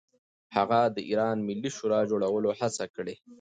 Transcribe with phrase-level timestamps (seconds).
[0.55, 3.15] هغه د ایران ملي شورا جوړولو هڅه کړې.